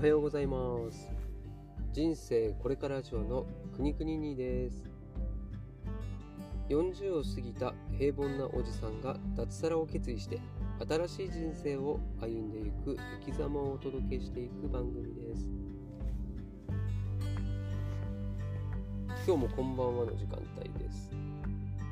[0.00, 0.56] はようございま
[0.90, 1.10] す。
[1.92, 3.44] 人生これから上の
[3.76, 4.88] くにくににです。
[6.70, 10.40] 40を過ぎた平凡なおじさんが脱サラを決意して
[10.88, 12.96] 新しい人生を歩んでいく
[13.26, 15.50] 生き様をお届けしていく番組です。
[19.26, 21.10] 今日もこんばんはの時間帯です。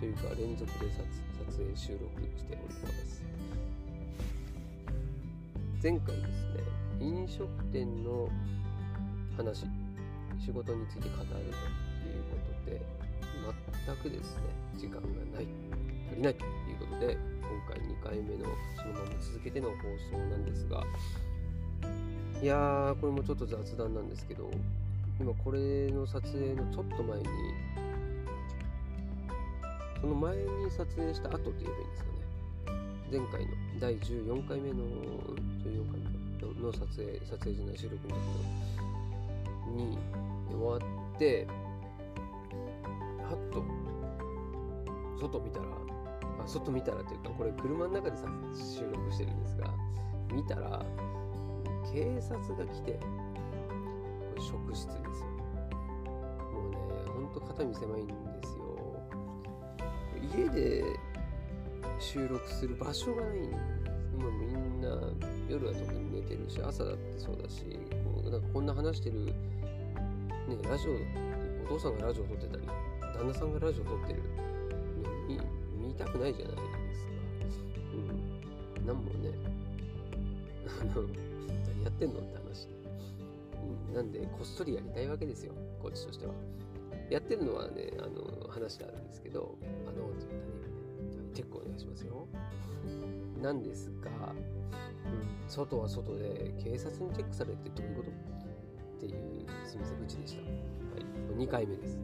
[0.00, 3.24] というか連続で撮影収録しております。
[5.80, 6.71] 前回ですね
[7.02, 8.28] 飲食店の
[9.36, 9.66] 話
[10.38, 11.50] 仕事について語るという
[12.30, 12.80] ことで
[13.84, 14.42] 全くですね
[14.76, 15.46] 時間がない
[16.10, 18.44] 足りないということで今回2回目の
[18.76, 19.76] そのまま続けての放
[20.12, 20.84] 送なんですが
[22.40, 24.48] いやーこれもちょっと雑談なんですけど
[25.20, 27.24] 今これの撮影のちょっと前に
[30.00, 32.12] その前に撮影した後って言えばいいんですかね。
[33.12, 38.14] 前回の第14回目の14回目のの撮影撮影じゃない収録の
[39.66, 39.98] 時に
[40.50, 40.80] 終わっ
[41.18, 41.46] て
[43.22, 43.62] はっと
[45.20, 45.66] 外見たら
[46.42, 49.72] あ外見たらというかこれ車の中でさ収録してるんですが
[50.32, 50.84] 見たら
[51.92, 53.06] 警察が来てこ
[54.36, 55.26] れ職質ですよ。
[56.52, 56.76] もうね
[57.14, 58.62] ほんと肩身狭いんですよ。
[60.36, 60.84] 家で
[61.98, 64.16] 収録する場所がないんです。
[64.16, 64.58] もうみんな
[65.52, 67.64] 夜は特に寝てるし朝だってそうだし
[68.04, 69.32] もうなんかこんな話してるね
[70.68, 70.92] ラジオ
[71.64, 72.62] お父さんがラジオを撮ってたり
[73.14, 74.22] 旦那さんがラジオを撮ってる
[75.02, 75.40] のに
[75.76, 76.62] 見たくないじゃないで
[76.94, 77.12] すか。
[78.78, 78.86] うん。
[78.86, 79.30] なんもね
[80.80, 82.68] あの何やってんのって話
[83.88, 86.32] うん、なんでこっそりやりたいわけですよこっちとしては。
[87.10, 92.26] やってるのはねあの話があるんですけどあのって言ったねチェックお願いしますよ。
[93.42, 99.12] なんですが、うん、外は外で警察にチェックされてどういうことっていう
[99.66, 100.42] すみません愚痴でした。
[100.42, 101.98] はい、2回目です。
[101.98, 102.02] は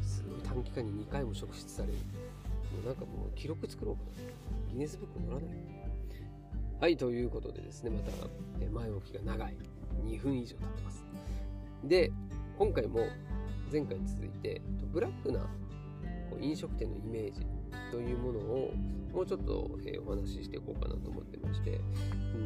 [0.00, 1.94] い、すごい短期間に2回も職質される。
[1.94, 2.00] も
[2.84, 4.72] うなんかもう記録作ろうかな。
[4.72, 5.56] ギネスブック乗らない
[6.80, 8.12] はい、ということでですね、また
[8.70, 9.56] 前置きが長い。
[10.06, 11.04] 2分以上経ってます。
[11.82, 12.12] で、
[12.56, 13.00] 今回も
[13.72, 15.40] 前回に続いて、ブラックな
[16.40, 17.44] 飲食店のイメージ
[17.90, 18.74] というものを
[19.12, 21.80] もうちょっと、え、お話ししていこうかなと思ってまして。
[22.34, 22.38] う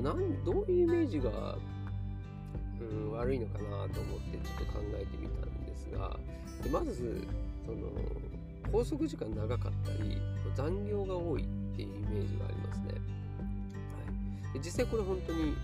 [0.00, 1.56] んなんどういうイメージが
[2.80, 6.18] うん悪いのかなと思ってちょっと考えてみたんですが。
[6.62, 7.26] でまず
[7.64, 7.78] その
[8.64, 10.16] 拘束時間長かったり
[10.54, 15.54] 残業が多いっていうイメージがありますね、はい、で実際これ本当に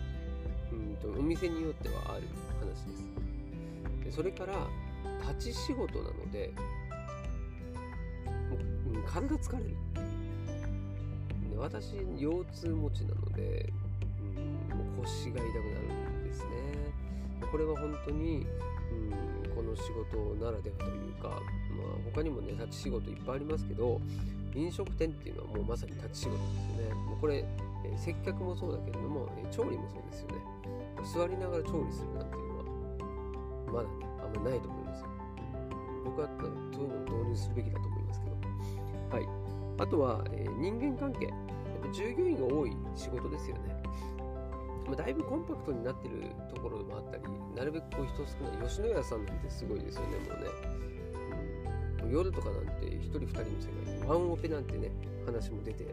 [0.72, 2.22] うんとお店によってはある
[2.60, 3.04] 話です。
[4.04, 4.54] でそれから
[5.28, 6.52] 立ち仕事なので
[9.08, 9.76] 体疲れる
[11.50, 13.72] で私腰痛持ちなので、
[14.70, 16.46] うん、もう腰が痛くなるんですね。
[17.50, 18.46] これは本当に、
[18.92, 21.40] うん、この仕事ならではというか、まあ、
[22.14, 24.00] 他にもね立ち仕事いっぱいありますけど
[24.54, 26.94] 飲食店っていうのはもうまさに立ち仕事ですよね。
[26.94, 27.44] もうこれ、
[27.84, 30.34] え、接客もそうだけれども、え、調理もそうですよね。
[31.04, 32.64] 座りながら調理するなんていうのは
[33.72, 35.06] まだねあんまりないと思いますよ。
[36.04, 36.28] 僕は
[36.72, 38.27] そういうのを導入するべきだと思いますけど。
[39.10, 39.26] はい、
[39.78, 41.26] あとは、えー、人間関係。
[41.26, 43.62] やっぱ従業員が多い仕事ですよね、
[44.86, 47.22] まあ、だいぶコンパクトになってるところもあったり
[47.54, 50.50] なるべくこう人少ない吉野家さんなんてすごいですよねもうね、
[52.04, 54.08] うん、夜とかなんて1人2人の世界。
[54.08, 54.90] ワンオペなんてね
[55.26, 55.84] 話も出て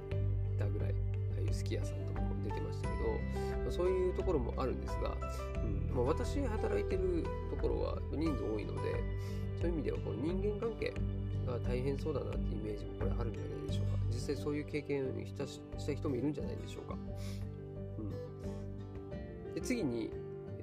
[0.57, 0.93] たぐらいあ
[1.37, 5.11] あいうすき家さんとかも出てましたけど、まあ、そういうところもあるんですが、
[5.61, 5.93] うん。
[5.93, 9.03] まあ、私働いてるところは人数多いので
[9.59, 10.93] そういう意味ではこの人間関係
[11.45, 13.95] が大変そうだなってイメージもこれあるんじゃないでしょうか。
[14.11, 16.97] 実際そういう経験をしたした人もいるんじゃないでしょうか、
[17.97, 18.01] う
[19.51, 20.09] ん、で次に、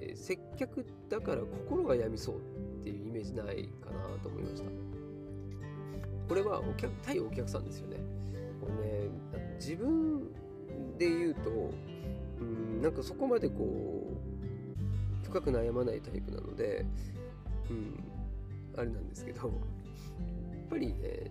[0.00, 2.38] えー、接客だから心が病みそうっ
[2.82, 4.68] ていうイメージないかなと思いました。
[6.28, 7.98] これはお客対お客さんですよね。
[8.60, 9.10] これね
[9.56, 10.22] 自分
[10.98, 11.70] で言うと
[12.40, 14.06] うんなんかそこまでこ
[15.22, 16.86] う深く悩まないタイプなので
[17.70, 18.02] うん
[18.76, 19.52] あれなんですけど
[20.72, 21.30] ぱりね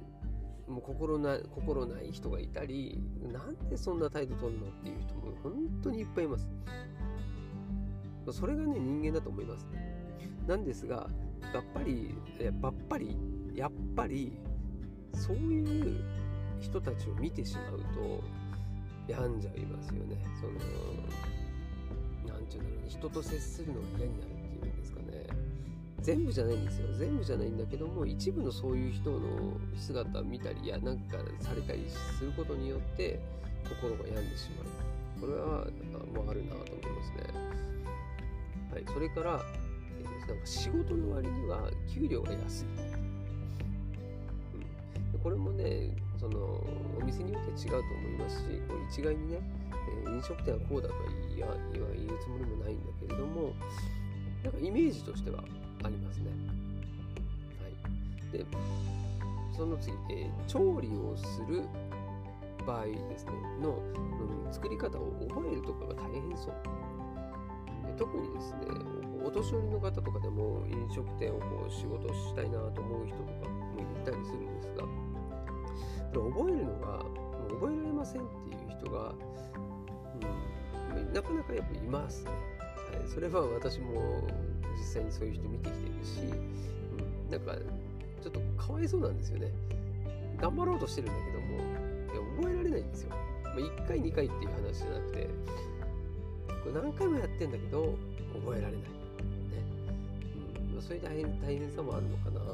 [0.68, 3.02] もう心な心ない人がいたり
[3.34, 5.54] なんでそんな態度取るのっていう人も本
[5.84, 6.48] 当にいっぱいいます。
[8.32, 9.68] それがね人間だと思います。
[10.48, 11.10] なんですが
[11.54, 13.18] やっぱりやっぱり
[13.56, 14.38] やっぱり
[15.14, 16.04] そういう
[16.60, 18.24] 人たちを見てしまうと
[19.08, 20.24] 病んじゃいますよね。
[20.40, 20.54] その
[22.28, 25.51] 何て言うんだろう人と接するのが嫌になるっていうんですかね。
[26.02, 29.20] 全部じゃないんですよ全部じゃないんだけども一部のそういう人の
[29.78, 33.20] 姿を見たりやなんかされたりすることによって
[33.70, 34.66] 心が病んでしまう
[35.22, 35.68] これは
[36.14, 37.62] もうあるなと思いますね
[38.72, 39.42] はい、それから、
[40.00, 42.66] え、なんか仕事の割には給料が安い。
[45.14, 46.64] うん、これもね、その
[46.98, 49.42] お店によって違うと思いますし、こう一概にね、
[50.06, 51.02] えー、飲食店はこうだとは
[51.36, 53.52] 言うつもりもないんだけれども、
[54.42, 55.44] なんかイメージとしては。
[58.32, 58.46] で、
[59.56, 61.64] その次、えー、調理をする
[62.66, 63.32] 場合ですね、
[63.62, 63.78] の、
[64.46, 66.54] うん、作り方を覚えるとかが大変そう。
[67.88, 68.60] で特にですね、
[69.26, 74.84] お年寄りの方とかでも飲食店をこう仕事したいなと思う人とかもいたりするんですが、
[76.14, 77.06] 覚えるのが
[77.50, 79.14] 覚えられませんっていう人が、
[80.96, 82.32] うん、なかなかやっぱいますね。
[82.32, 84.28] はい、それは私も
[84.78, 87.56] 実際にそういう人見てきてるし、うん、なんか
[88.22, 89.52] ちょっとかわいそうなんですよね。
[90.40, 93.10] 頑張ろうとしてるんだけども、いや覚えられないんですよ。
[93.44, 95.30] まあ、1回、2回っていう話じゃなくて、
[96.64, 97.96] これ何回もやってんだけど、
[98.34, 98.82] 覚えられない。
[98.82, 98.88] ね。
[100.70, 102.46] うんま、そういう大変大変さもあるのかなと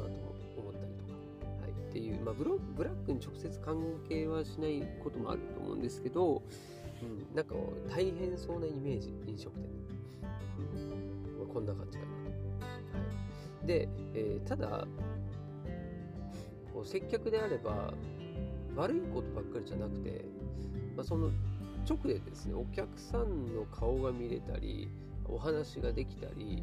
[0.58, 3.78] 思ったりとか、はい、っていう、まあブロ、ブラックに直接関
[4.08, 6.42] 係はしないこともあると思うんですけど、
[7.02, 7.56] うん、なんか
[7.90, 9.70] 大変そうなイメージ、飲食店。
[10.76, 12.12] うんまあ、こんな感じかな
[12.60, 12.66] と。
[12.66, 14.88] はい、で、えー、ただ、
[16.78, 17.92] こう接客であれば
[18.76, 20.24] 悪いことばっかりじゃなくて、
[20.96, 21.32] まあ、その
[21.90, 24.88] 直でですねお客さんの顔が見れたり
[25.26, 26.62] お話ができたり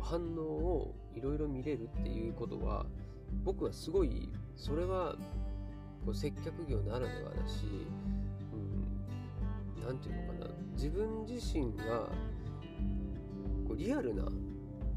[0.00, 2.86] 反応をいろいろ見れるっていうことは
[3.42, 5.16] 僕はすごいそれは
[6.06, 7.64] こう接客業ならではだし
[9.82, 12.08] 何、うん、て言うのかな自分自身が
[13.66, 14.28] こうリアルな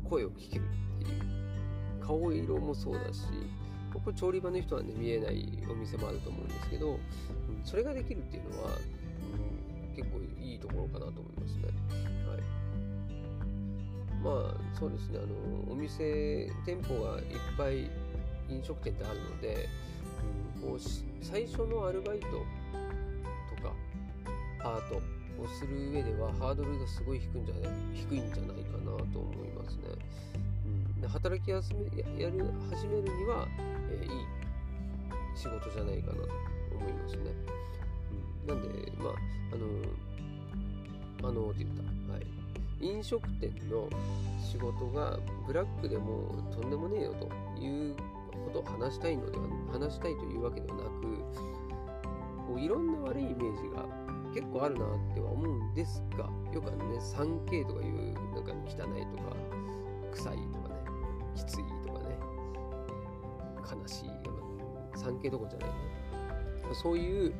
[0.07, 0.65] 声を聞ける
[1.01, 3.23] っていう顔色もそうだし
[3.93, 6.99] ここ調理場の人はね見えないお店もあると思うんですけど、うん、
[7.63, 11.63] それができるっていうのは、うん、結構いいところかなと思いますね。
[12.27, 12.41] はい、
[14.23, 17.25] まあそうですねあのお店店舗がいっ
[17.55, 17.89] ぱい
[18.49, 19.69] 飲食店ってあるので、
[20.63, 20.79] うん、こう
[21.23, 22.35] 最初のアルバイトと
[23.61, 23.73] か
[24.59, 24.95] パート
[25.41, 29.83] をする上ではハードルがすごい低いんじゃない低いんじゃないかなと思いますね。
[30.65, 31.81] うん、で働き始め
[32.21, 33.47] やる始めるには、
[34.03, 34.09] いい
[35.35, 36.29] 仕事じゃないかなと
[36.77, 37.21] 思いますね。
[38.41, 39.13] うん、なんで、まあ、
[39.53, 39.55] あ
[41.23, 42.13] の、あのって言った。
[42.13, 42.43] はい。
[42.81, 43.87] 飲食店の
[44.41, 45.17] 仕事が
[45.47, 47.29] ブラックでもとんでもねえよと
[47.61, 50.89] いうことを話したいのでは、話したいというわけではなく、
[52.47, 53.85] こういろんな悪いイメージが
[54.33, 59.35] 結構あるなっては思うんですが、よくあのね、3K とかいう、なんか汚いとか、
[60.11, 60.75] 臭いとかね、
[61.35, 61.72] きついとかね、
[63.63, 64.09] 悲しい、
[64.97, 65.75] 3K どころじゃないね。
[66.73, 67.33] そういう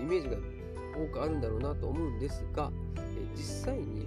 [0.00, 0.36] イメージが
[0.96, 2.70] 多くあるんだろうなと思うんですが、
[3.34, 4.06] 実際に、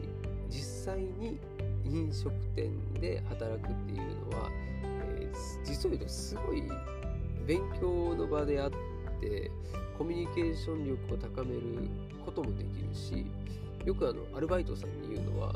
[0.50, 1.40] 実際に
[1.86, 4.50] 飲食店で働くっていうのは、
[4.84, 6.63] えー、実を言うとすごい
[7.46, 8.69] 勉強の場であっ
[9.22, 9.52] て、
[9.98, 11.62] コミュニケーション力を高める
[12.25, 13.25] こともできるし、
[13.86, 15.56] よくあの、アルバイトさんに言うのは、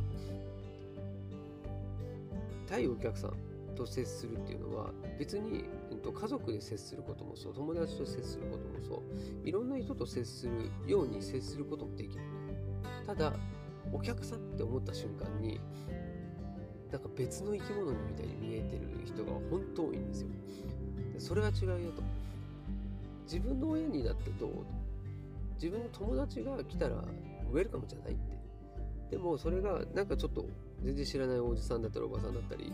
[2.68, 3.34] 対お客さん
[3.74, 9.04] と接するっていうのは別に、えっと、家族で接することもそう友達と接することもそ
[9.44, 12.24] ういろんな人と接するように接することもできる。
[13.06, 13.34] ただ
[13.92, 15.60] お客さんって思った瞬間に
[16.92, 20.28] なんか別の生き物みたいに見えてる人が本当多いんですよ。
[21.20, 22.04] それは違うよと。
[23.26, 24.52] 自分の親になってどう？
[25.56, 26.96] 自分の友達が来たら
[27.52, 28.34] ウェルカムじゃないって。
[29.12, 30.46] でもそれがなんかちょっと
[30.82, 32.74] 全然知らないおじさんだったりおばさんだったり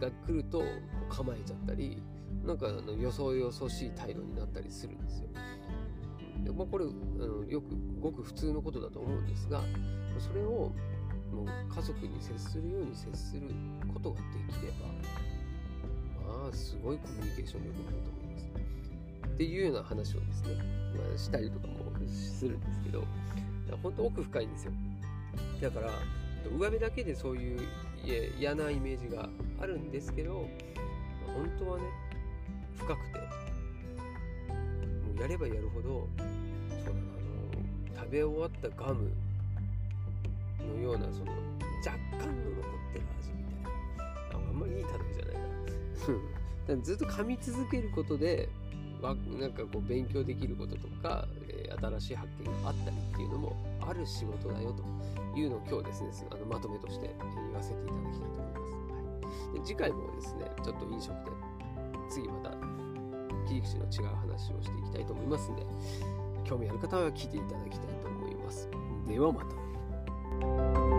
[0.00, 0.62] が来ると
[1.08, 2.02] 構えちゃったり
[2.44, 5.28] なんかあのよそよそしい態度になったりするんですよ。
[6.44, 7.66] でまあ、これあのよく
[8.00, 9.60] ごく普通のことだと思うんですが
[10.18, 10.72] それを
[11.30, 13.42] もう家族に接するように接する
[13.92, 14.22] ことがで
[14.54, 14.86] きれば
[16.42, 18.50] まあすごいコミュニケーション力になると思います。
[19.26, 20.54] っていうような話をですね、
[20.96, 21.74] まあ、したりとかも
[22.08, 23.04] するんですけど
[23.82, 24.72] 本当奥深いんですよ。
[25.60, 25.90] だから
[26.50, 27.60] 上辺だけでそういう
[28.04, 29.28] 嫌なイメージが
[29.60, 30.48] あるんですけど
[31.26, 31.84] 本当はね
[32.76, 33.24] 深くても
[35.16, 39.12] うやればやるほどそうだなあの食べ終わったガム
[40.60, 41.32] のようなその
[41.86, 44.48] 若干の残ってる味みたいな。
[44.48, 46.84] あんまりいい例えじゃないな。
[46.84, 48.48] ずっと噛み続けることで
[49.00, 53.56] わなんかこう勉強できることとか、えー、新しい発見があったりっていうのも
[53.88, 58.70] ある仕事だよというのを今日ですねあのまとめとして言わせていただきたいと思います、
[59.46, 61.32] はい、で次回もですねちょっと飲食店
[62.10, 62.50] 次また
[63.48, 65.62] 切り口の違う話をしていきたいと思いますんで
[66.44, 68.68] 興味ある方は聞いていただきたいと思います。
[69.08, 70.89] ではまた。